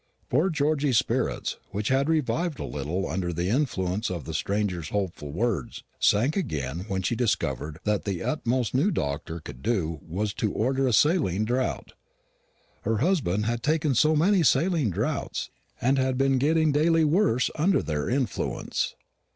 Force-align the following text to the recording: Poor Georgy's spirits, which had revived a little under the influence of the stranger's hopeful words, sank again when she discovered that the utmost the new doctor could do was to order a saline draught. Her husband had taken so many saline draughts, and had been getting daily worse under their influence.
Poor 0.29 0.49
Georgy's 0.49 0.97
spirits, 0.97 1.59
which 1.69 1.89
had 1.89 2.09
revived 2.09 2.57
a 2.57 2.65
little 2.65 3.07
under 3.07 3.31
the 3.31 3.49
influence 3.49 4.09
of 4.09 4.23
the 4.25 4.33
stranger's 4.33 4.89
hopeful 4.89 5.31
words, 5.31 5.83
sank 5.99 6.35
again 6.35 6.85
when 6.87 7.03
she 7.03 7.15
discovered 7.15 7.77
that 7.83 8.03
the 8.03 8.23
utmost 8.23 8.71
the 8.71 8.79
new 8.79 8.89
doctor 8.89 9.39
could 9.39 9.61
do 9.61 9.99
was 10.01 10.33
to 10.33 10.51
order 10.53 10.87
a 10.87 10.91
saline 10.91 11.45
draught. 11.45 11.93
Her 12.81 12.97
husband 12.97 13.45
had 13.45 13.61
taken 13.61 13.93
so 13.93 14.15
many 14.15 14.41
saline 14.41 14.89
draughts, 14.89 15.51
and 15.79 15.99
had 15.99 16.17
been 16.17 16.39
getting 16.39 16.71
daily 16.71 17.03
worse 17.03 17.51
under 17.53 17.83
their 17.83 18.09
influence. 18.09 18.95